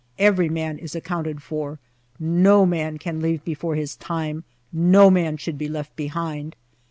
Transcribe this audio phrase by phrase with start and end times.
[0.17, 1.77] Every man is accounted for.
[2.19, 4.43] No man can leave before his time,
[4.73, 6.55] no man should be left behind.